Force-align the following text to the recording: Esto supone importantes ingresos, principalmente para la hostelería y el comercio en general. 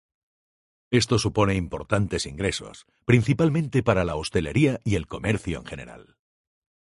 Esto 0.89 1.19
supone 1.19 1.53
importantes 1.53 2.25
ingresos, 2.25 2.87
principalmente 3.05 3.83
para 3.83 4.03
la 4.03 4.15
hostelería 4.15 4.79
y 4.83 4.95
el 4.95 5.05
comercio 5.05 5.59
en 5.59 5.65
general. 5.67 6.17